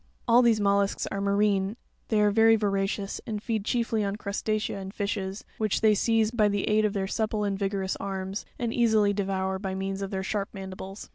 [0.25, 4.79] 14, All these mollusks are marine: they are very voracious, and feed chiefly on crustacea
[4.79, 8.73] and_ fishes, which they seize by the aid of their supple and vigorous arms, and
[8.73, 11.07] easily devour by means of their sharp mandibles.